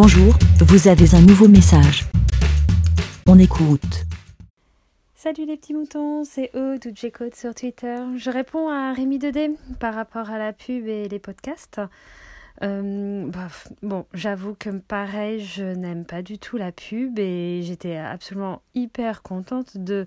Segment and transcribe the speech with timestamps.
[0.00, 2.04] Bonjour, vous avez un nouveau message.
[3.26, 4.04] On écoute.
[5.16, 6.84] Salut les petits moutons, c'est Aude
[7.34, 7.96] sur Twitter.
[8.16, 9.50] Je réponds à Rémi Dedé
[9.80, 11.80] par rapport à la pub et les podcasts.
[12.62, 13.48] Euh, bah,
[13.82, 19.22] bon, j'avoue que pareil, je n'aime pas du tout la pub et j'étais absolument hyper
[19.22, 20.06] contente de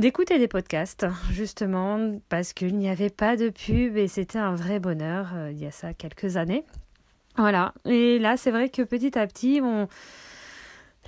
[0.00, 4.80] d'écouter des podcasts, justement, parce qu'il n'y avait pas de pub et c'était un vrai
[4.80, 6.64] bonheur euh, il y a ça quelques années.
[7.36, 9.60] Voilà, et là c'est vrai que petit à petit,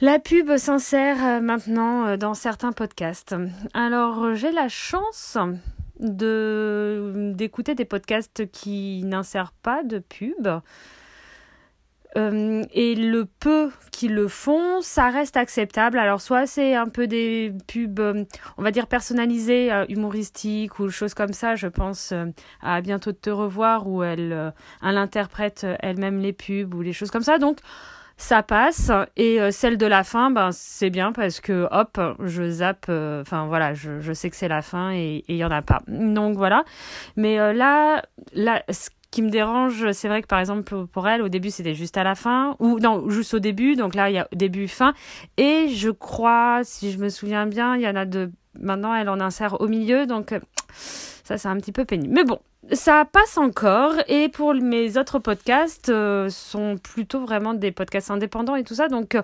[0.01, 3.35] la pub s'insère euh, maintenant euh, dans certains podcasts.
[3.73, 5.39] Alors j'ai la chance
[5.99, 10.49] d'écouter des podcasts qui n'insèrent pas de pub.
[12.17, 15.99] Euh, et le peu qui le font, ça reste acceptable.
[15.99, 18.25] Alors soit c'est un peu des pubs, euh,
[18.57, 21.57] on va dire personnalisées, euh, humoristiques ou choses comme ça.
[21.57, 22.15] Je pense
[22.63, 24.53] à bientôt te revoir où elle,
[24.83, 27.39] elle interprète elle-même les pubs ou les choses comme ça.
[27.39, 27.59] Donc
[28.19, 32.87] ça passe et celle de la fin ben c'est bien parce que hop je zappe
[32.89, 36.39] enfin voilà je, sais que c'est la fin et il y en a pas donc
[36.39, 36.65] voilà
[37.17, 38.63] mais là là
[39.17, 42.05] qui me dérange, c'est vrai que par exemple pour elle, au début c'était juste à
[42.05, 44.93] la fin, ou non, juste au début, donc là il y a début, fin,
[45.39, 49.09] et je crois, si je me souviens bien, il y en a de, maintenant elle
[49.09, 50.35] en insère au milieu, donc
[51.25, 52.15] ça c'est un petit peu pénible.
[52.15, 52.39] Mais bon,
[52.73, 58.57] ça passe encore et pour mes autres podcasts euh, sont plutôt vraiment des podcasts indépendants
[58.57, 59.23] et tout ça donc euh,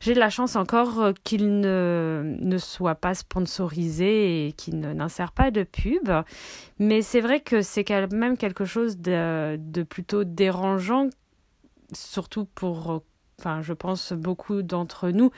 [0.00, 5.50] j'ai la chance encore euh, qu'ils ne, ne soient pas sponsorisés et qu'ils n'insèrent pas
[5.50, 6.08] de pub
[6.78, 11.08] mais c'est vrai que c'est quand même quelque chose de, de plutôt dérangeant
[11.92, 13.02] surtout pour
[13.40, 15.30] enfin je pense beaucoup d'entre nous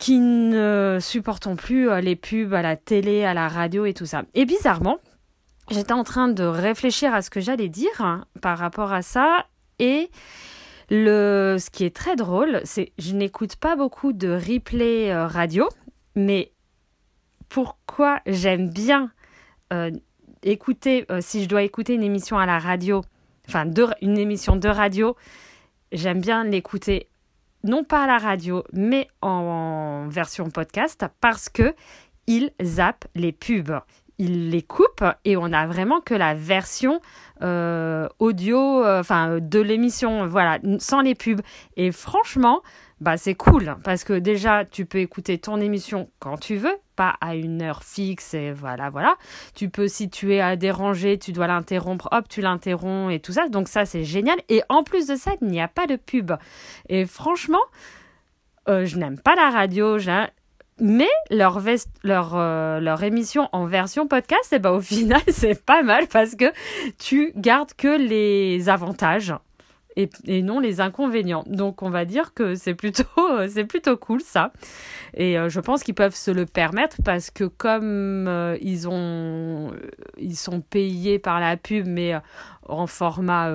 [0.00, 4.22] qui ne supportons plus les pubs à la télé, à la radio et tout ça.
[4.34, 4.98] Et bizarrement,
[5.70, 9.46] j'étais en train de réfléchir à ce que j'allais dire hein, par rapport à ça
[9.78, 10.10] et
[10.90, 15.68] le ce qui est très drôle, c'est je n'écoute pas beaucoup de replay euh, radio,
[16.16, 16.52] mais
[17.48, 19.12] pourquoi j'aime bien
[19.72, 19.90] euh,
[20.42, 23.02] écouter euh, si je dois écouter une émission à la radio,
[23.48, 23.66] enfin
[24.02, 25.16] une émission de radio,
[25.92, 27.08] j'aime bien l'écouter
[27.64, 31.74] non pas à la radio, mais en version podcast parce que
[32.26, 33.80] il zappe les pubs.
[34.18, 37.00] Il les coupe et on a vraiment que la version
[37.42, 40.26] euh, audio euh, enfin de l'émission.
[40.26, 41.40] Voilà sans les pubs.
[41.76, 42.60] Et franchement
[43.00, 47.16] bah c'est cool parce que déjà tu peux écouter ton émission quand tu veux pas
[47.20, 49.16] à une heure fixe et voilà voilà.
[49.54, 53.32] Tu peux si tu es à déranger tu dois l'interrompre hop tu l'interromps et tout
[53.32, 53.48] ça.
[53.48, 54.38] Donc ça c'est génial.
[54.48, 56.32] Et en plus de ça il n'y a pas de pub.
[56.88, 57.62] Et franchement
[58.68, 59.96] euh, je n'aime pas la radio,
[60.80, 61.60] mais leur,
[62.04, 66.06] leur, euh, leur émission en version podcast, et eh ben, au final, c'est pas mal
[66.06, 66.52] parce que
[66.98, 69.34] tu gardes que les avantages
[70.26, 71.44] et, non les inconvénients.
[71.46, 73.04] Donc on va dire que c'est plutôt,
[73.48, 74.52] c'est plutôt cool ça.
[75.14, 79.72] Et euh, je pense qu'ils peuvent se le permettre parce que comme euh, ils, ont,
[80.18, 82.14] ils sont payés par la pub mais
[82.68, 83.50] en format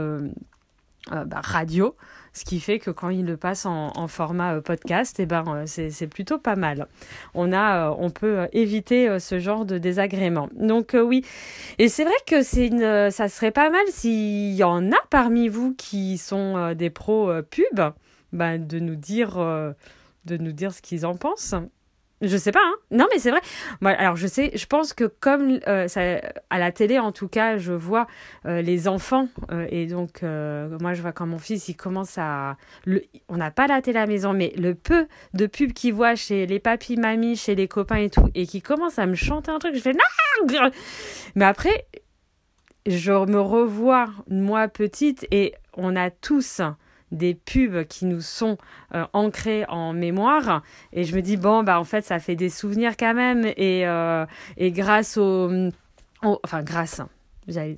[1.12, 1.96] bah, radio,
[2.36, 5.64] ce qui fait que quand il le passe en, format euh, podcast, eh ben, euh,
[5.66, 6.88] c'est plutôt pas mal.
[7.34, 10.50] On, a, euh, on peut éviter ce genre de désagrément.
[10.54, 11.26] Donc oui,
[11.80, 15.48] et c'est vrai que c'est une, ça serait pas mal s'il y en a parmi
[15.48, 17.82] vous qui sont des pros pub,
[18.34, 19.38] ben, de nous dire
[20.26, 21.56] de nous dire ce qu'ils en pensent.
[22.22, 22.76] Je sais pas, hein.
[22.92, 23.42] Non, mais c'est vrai.
[23.84, 25.88] Alors, je sais, je pense que comme euh,
[26.50, 28.08] à la télé, en tout cas, je vois
[28.46, 29.28] euh, les enfants.
[29.52, 32.56] Euh, et donc, moi, je vois quand mon fils, il commence à.
[33.28, 36.16] On n'a pas la télé à la maison, mais le peu de pubs qu'il voit
[36.16, 39.52] chez les papis, mamies, chez les copains et tout, et qui commence à me chanter
[39.52, 39.94] un truc, je fais
[41.36, 41.86] Mais après,
[42.86, 46.62] je me revois, moi, petite, et on a tous
[47.16, 48.58] des pubs qui nous sont
[48.94, 50.62] euh, ancrés en mémoire.
[50.94, 53.46] Et je me dis bon bah en fait ça fait des souvenirs quand même.
[53.58, 54.26] Et euh,
[54.58, 55.50] et grâce au,
[56.22, 57.02] enfin grâce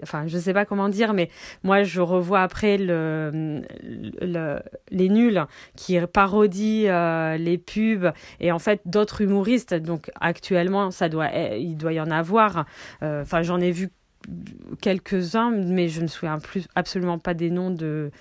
[0.01, 1.29] enfin je sais pas comment dire mais
[1.61, 4.59] moi je revois après le, le
[4.91, 5.45] les nuls
[5.75, 8.11] qui parodient euh, les pubs.
[8.39, 12.65] Et en fait d'autres humoristes donc actuellement ça doit il doit y en avoir.
[13.01, 13.89] Enfin j'en ai vu
[14.81, 18.11] quelques-uns, mais je ne me souviens plus absolument pas des noms de,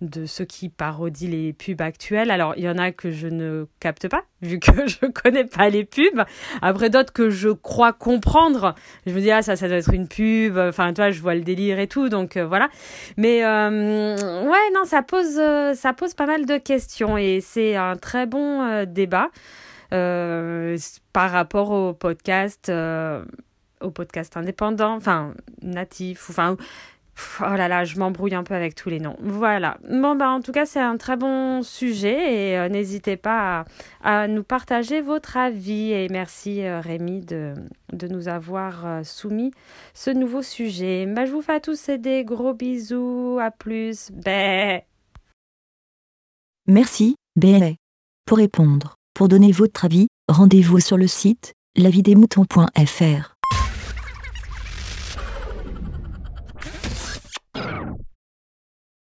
[0.00, 2.30] de ceux qui parodient les pubs actuelles.
[2.30, 5.68] Alors, il y en a que je ne capte pas, vu que je connais pas
[5.68, 6.22] les pubs.
[6.62, 8.74] Après, d'autres que je crois comprendre.
[9.06, 10.56] Je me dis, ah, ça, ça doit être une pub.
[10.56, 12.68] Enfin, toi, je vois le délire et tout, donc euh, voilà.
[13.16, 17.76] Mais, euh, ouais, non, ça pose, euh, ça pose pas mal de questions et c'est
[17.76, 19.30] un très bon débat.
[19.90, 22.70] par rapport au podcast
[23.80, 26.56] au podcast indépendant, enfin natif, enfin
[27.40, 29.16] Oh là là, je m'embrouille un peu avec tous les noms.
[29.20, 29.78] Voilà.
[29.88, 33.64] Bon, bah, en tout cas, c'est un très bon sujet et euh, n'hésitez pas
[34.02, 35.92] à, nous partager votre avis.
[35.92, 37.54] Et merci, euh, Rémi, de,
[37.92, 39.50] de, nous avoir euh, soumis
[39.94, 41.06] ce nouveau sujet.
[41.06, 43.38] Bah, je vous fais à tous des gros bisous.
[43.40, 44.10] À plus.
[44.12, 44.82] Bé.
[46.66, 47.76] Merci, Bé.
[48.26, 53.36] Pour répondre, pour donner votre avis, rendez-vous sur le site lavidemouton.fr.